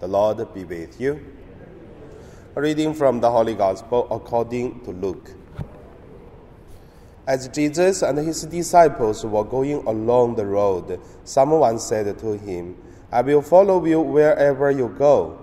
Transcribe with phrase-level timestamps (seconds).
[0.00, 1.24] The Lord be with you.
[2.56, 5.30] A reading from the Holy Gospel according to Luke.
[7.26, 12.76] As Jesus and his disciples were going along the road, someone said to him,
[13.10, 15.38] I will follow you wherever you go.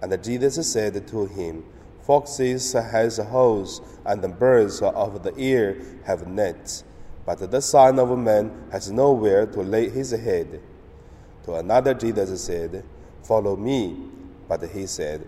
[0.00, 1.64] And Jesus said to him,
[2.02, 6.84] Foxes have holes, and the birds of the air have nets,
[7.26, 10.60] but the Son of Man has nowhere to lay his head.
[11.44, 12.84] To another, Jesus said,
[13.26, 13.96] Follow me.
[14.48, 15.26] But he said,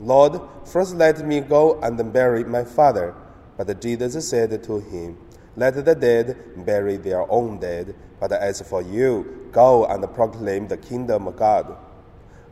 [0.00, 3.14] Lord, first let me go and bury my father.
[3.56, 5.16] But Jesus said to him,
[5.56, 10.76] Let the dead bury their own dead, but as for you, go and proclaim the
[10.76, 11.76] kingdom of God.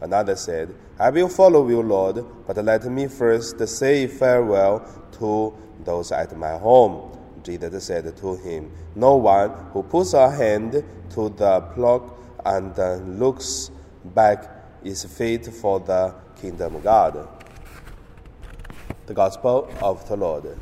[0.01, 4.87] Another said, I will follow you, Lord, but let me first say farewell
[5.19, 5.53] to
[5.85, 7.19] those at my home.
[7.43, 13.71] Jesus said to him, No one who puts a hand to the plough and looks
[14.05, 17.29] back is fit for the kingdom of God.
[19.07, 20.59] The Gospel of the Lord.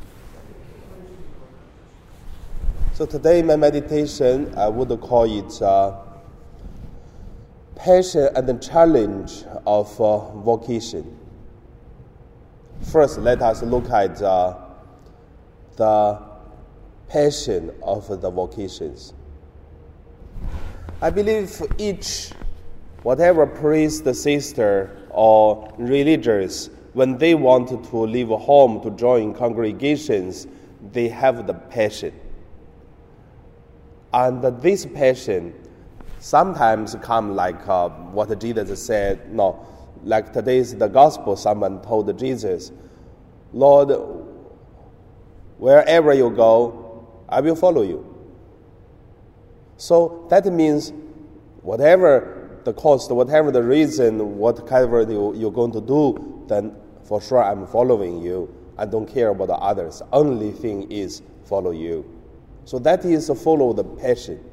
[2.93, 5.95] So today, my meditation, I would call it uh,
[7.75, 11.17] passion and the challenge of uh, vocation.
[12.91, 14.57] First, let us look at uh,
[15.77, 16.21] the
[17.07, 19.13] passion of the vocations.
[21.01, 22.31] I believe each,
[23.03, 30.47] whatever priest, sister, or religious, when they want to leave home to join congregations,
[30.91, 32.13] they have the passion.
[34.13, 35.53] And this passion
[36.19, 39.65] sometimes come like uh, what Jesus said, no,
[40.03, 42.71] like today's the gospel, someone told Jesus,
[43.53, 43.89] Lord,
[45.57, 48.05] wherever you go, I will follow you.
[49.77, 50.91] So that means
[51.61, 57.21] whatever the cost, whatever the reason, what whatever you, you're going to do, then for
[57.21, 58.53] sure I'm following you.
[58.77, 60.01] I don't care about the others.
[60.13, 62.05] Only thing is follow you.
[62.65, 64.43] So that is follow the passion.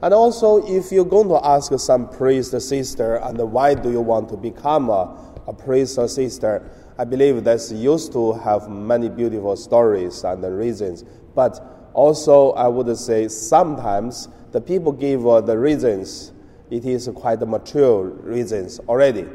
[0.00, 4.00] And also, if you're going to ask some priest or sister, and why do you
[4.00, 5.16] want to become a,
[5.46, 11.04] a priest or sister, I believe that's used to have many beautiful stories and reasons.
[11.34, 16.32] But also, I would say sometimes the people give uh, the reasons,
[16.70, 19.26] it is quite mature reasons already.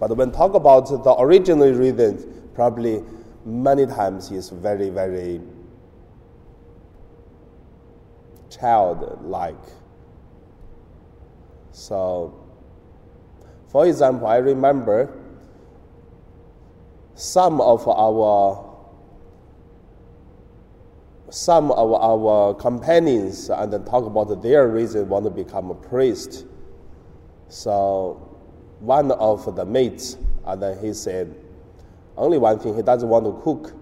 [0.00, 3.02] But when talk about the original reasons, probably
[3.44, 5.40] many times is very, very
[8.50, 9.54] childlike.
[11.70, 12.34] So,
[13.68, 15.10] for example, I remember
[17.14, 18.71] some of our
[21.32, 26.44] some of our companions and then talk about their reason want to become a priest.
[27.48, 28.36] So
[28.80, 31.34] one of the mates, and then he said,
[32.18, 33.74] only one thing, he doesn't want to cook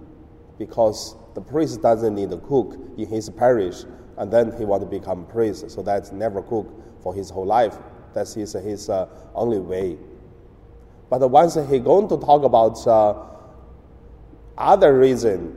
[0.59, 3.82] because the priest doesn't need to cook in his parish,
[4.17, 6.69] and then he want to become priest, so that's never cook
[7.03, 7.77] for his whole life.
[8.15, 9.99] That's his, his uh, only way.
[11.09, 13.15] But once he going to talk about uh,
[14.56, 15.56] other reason,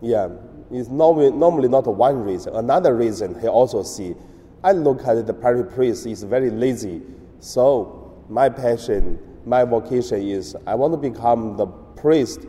[0.00, 0.28] yeah,
[0.70, 2.54] is normally, not one reason.
[2.54, 4.14] Another reason he also see,
[4.62, 7.02] I look at the parish priest is very lazy.
[7.40, 12.46] So my passion, my vocation is I want to become the priest,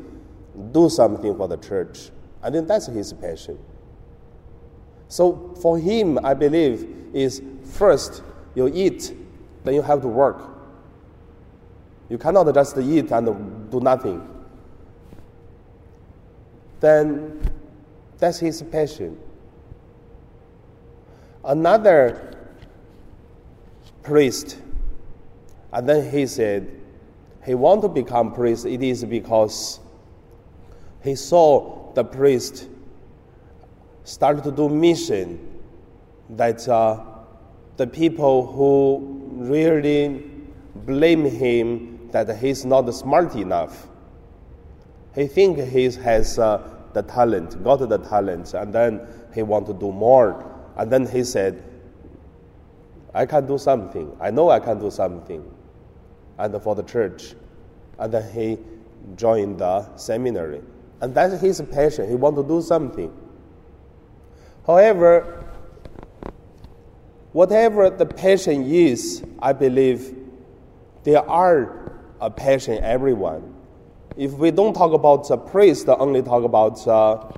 [0.71, 2.11] do something for the church.
[2.43, 3.57] I think that's his passion.
[5.07, 8.23] So for him, I believe is first
[8.55, 9.13] you eat,
[9.63, 10.41] then you have to work.
[12.09, 14.27] You cannot just eat and do nothing.
[16.81, 17.39] Then
[18.21, 19.17] that's his passion.
[21.43, 22.37] Another
[24.03, 24.59] priest,
[25.73, 26.69] and then he said,
[27.43, 28.67] he want to become priest.
[28.67, 29.79] It is because
[31.03, 32.67] he saw the priest
[34.03, 35.59] start to do mission
[36.29, 37.03] that uh,
[37.77, 40.29] the people who really
[40.75, 43.88] blame him that he's not smart enough.
[45.15, 49.73] He think he has uh, the talent, got the talent, and then he want to
[49.73, 50.45] do more.
[50.77, 51.63] And then he said,
[53.13, 54.15] I can do something.
[54.19, 55.43] I know I can do something.
[56.38, 57.35] And for the church.
[57.99, 58.57] And then he
[59.15, 60.61] joined the seminary.
[61.01, 62.07] And that's his passion.
[62.09, 63.11] He want to do something.
[64.65, 65.45] However,
[67.33, 70.15] whatever the passion is, I believe
[71.03, 73.55] there are a passion everyone.
[74.18, 77.31] If we don't talk about a priest, only talk about uh,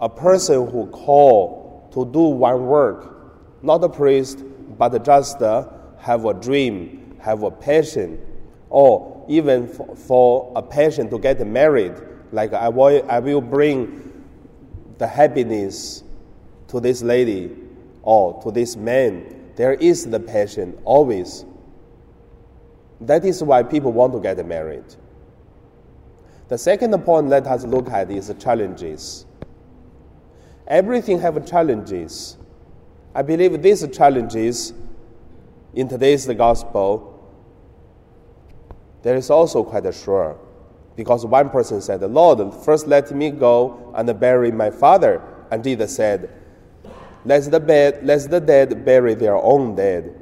[0.00, 4.42] a person who call to do one work, not a priest,
[4.78, 8.20] but just uh, have a dream have a passion,
[8.70, 11.94] or even for, for a passion to get married,
[12.32, 14.24] like I will, I will bring
[14.98, 16.02] the happiness
[16.68, 17.56] to this lady
[18.02, 19.52] or to this man.
[19.56, 21.44] There is the passion always.
[23.00, 24.84] That is why people want to get married.
[26.48, 29.26] The second point let us look at is challenges.
[30.66, 32.36] Everything have challenges.
[33.14, 34.72] I believe these challenges
[35.74, 37.14] in today's gospel
[39.02, 40.36] there is also quite a sure.
[40.96, 45.22] Because one person said, Lord, first let me go and bury my father.
[45.50, 46.30] And Jesus said,
[47.24, 50.20] let the, bed, let the dead bury their own dead.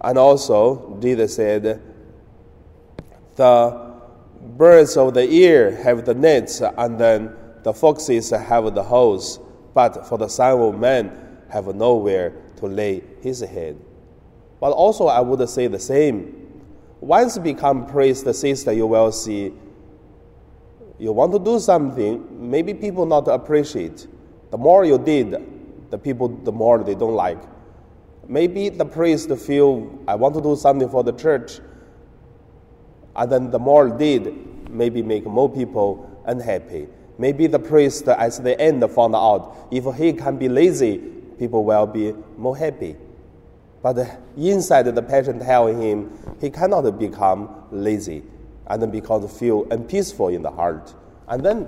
[0.00, 1.82] And also, Jesus said,
[3.34, 3.87] the
[4.56, 9.40] birds of the air have the nets, and then the foxes have the holes,
[9.74, 13.76] but for the Son of Man have nowhere to lay his head.
[14.60, 16.62] But also, I would say the same.
[17.00, 19.52] Once you become priest, sister, you will see
[20.98, 24.08] you want to do something, maybe people not appreciate.
[24.50, 27.38] The more you did, the people, the more they don't like.
[28.26, 31.60] Maybe the priest feel, I want to do something for the church,
[33.18, 36.86] and then the more did, maybe make more people unhappy.
[37.18, 40.98] Maybe the priest at the end found out if he can be lazy,
[41.36, 42.96] people will be more happy.
[43.82, 48.22] But inside the patient tell him he cannot become lazy
[48.68, 50.94] and then because feel unpeaceful in the heart.
[51.26, 51.62] And then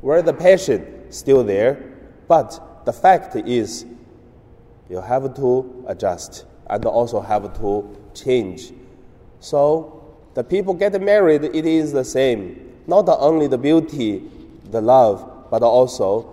[0.00, 1.92] where the passion still there,
[2.28, 3.84] but the fact is
[4.88, 8.72] you have to adjust and also have to change.
[9.40, 9.97] So
[10.38, 12.72] the people get married, it is the same.
[12.86, 14.22] Not only the beauty,
[14.70, 16.32] the love, but also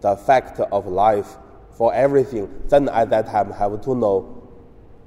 [0.00, 1.36] the fact of life
[1.78, 2.52] for everything.
[2.66, 4.48] Then at that time have to know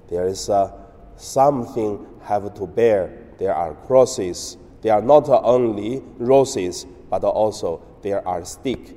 [0.09, 0.71] there is uh,
[1.17, 4.55] something have to bear there are crosses.
[4.81, 8.93] There are not only roses, but also there are sticks.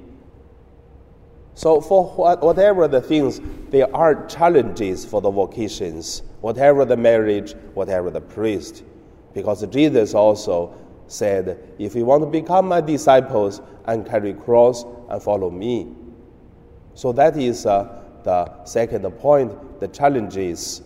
[1.54, 2.06] So, for
[2.36, 3.40] whatever the things,
[3.70, 8.84] there are challenges for the vocations, whatever the marriage, whatever the priest.
[9.34, 10.74] Because Jesus also
[11.06, 15.88] said, If you want to become my disciples and carry cross and follow me.
[16.94, 20.82] So, that is uh, the second point the challenges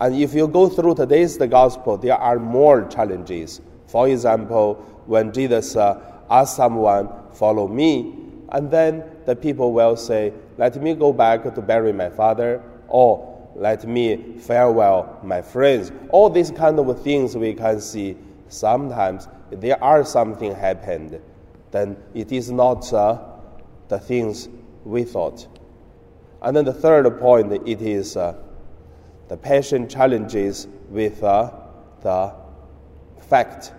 [0.00, 3.60] and if you go through today's the gospel, there are more challenges.
[3.86, 4.74] For example,
[5.04, 6.00] when Jesus uh,
[6.30, 8.14] asked someone, "Follow me,"
[8.48, 13.39] and then the people will say, "Let me go back to bury my father," or
[13.54, 18.16] "Let me farewell my friends." All these kind of things we can see.
[18.48, 21.20] Sometimes there are something happened,
[21.70, 23.18] then it is not uh,
[23.88, 24.48] the things
[24.84, 25.46] we thought.
[26.42, 28.16] And then the third point, it is.
[28.16, 28.34] Uh,
[29.30, 31.52] the passion challenges with uh,
[32.02, 32.34] the
[33.20, 33.72] fact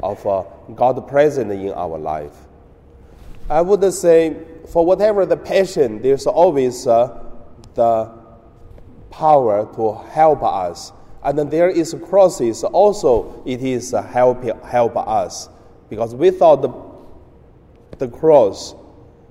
[0.00, 0.44] of uh,
[0.76, 2.36] God present in our life.
[3.50, 4.36] I would say,
[4.68, 7.20] for whatever the passion, there's always uh,
[7.74, 8.12] the
[9.16, 10.92] power to help us.
[11.24, 15.48] And then there is crosses, also it is help, help us.
[15.88, 16.72] Because without the,
[17.98, 18.74] the cross,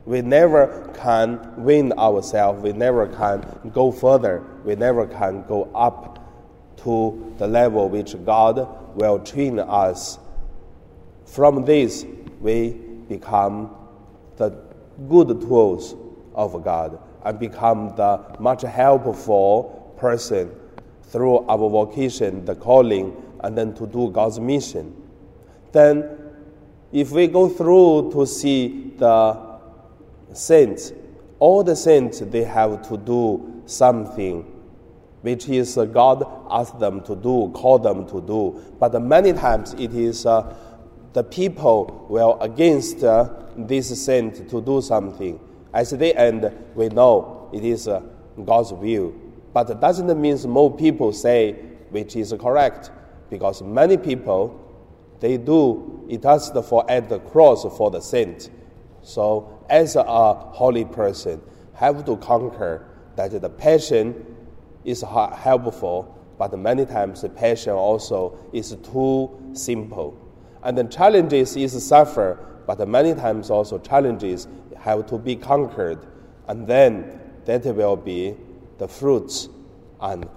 [0.05, 2.61] we never can win ourselves.
[2.61, 4.43] We never can go further.
[4.63, 6.21] We never can go up
[6.83, 10.19] to the level which God will train us.
[11.25, 12.05] From this,
[12.39, 12.71] we
[13.07, 13.75] become
[14.37, 14.49] the
[15.07, 15.95] good tools
[16.33, 20.51] of God and become the much helpful person
[21.03, 24.95] through our vocation, the calling, and then to do God's mission.
[25.71, 26.17] Then,
[26.93, 29.59] if we go through to see the
[30.33, 30.93] saints,
[31.39, 34.51] all the saints, they have to do something
[35.21, 38.61] which is God asked them to do, called them to do.
[38.79, 40.55] But many times it is uh,
[41.13, 45.39] the people will against uh, this saint to do something.
[45.75, 47.99] At the end, we know it is uh,
[48.43, 49.13] God's will.
[49.53, 51.51] But it doesn't mean more people say
[51.89, 52.91] which is correct,
[53.29, 54.61] because many people
[55.19, 58.49] they do it as for at the cross for the saint.
[59.01, 61.41] So as a holy person,
[61.73, 64.25] have to conquer that the passion
[64.83, 70.17] is helpful, but many times the passion also is too simple.
[70.63, 75.99] And the challenges is suffer, but many times also challenges have to be conquered,
[76.47, 78.35] and then that will be
[78.77, 79.49] the fruits,
[80.01, 80.27] and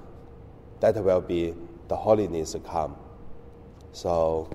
[0.80, 1.54] that will be
[1.88, 2.96] the holiness come.
[3.92, 4.50] So,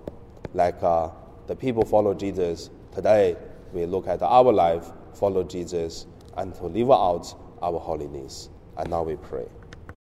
[0.54, 1.10] like uh,
[1.48, 3.36] the people follow Jesus today,
[3.74, 6.06] we look at our life, follow Jesus,
[6.38, 8.50] and to live out our holiness.
[8.78, 9.46] And now we pray.